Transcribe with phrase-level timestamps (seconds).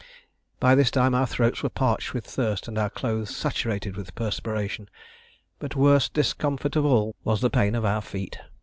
[0.59, 4.89] By this time our throats were parched with thirst and our clothes saturated with perspiration;
[5.59, 8.39] but worst discomfort of all was the pain of our feet.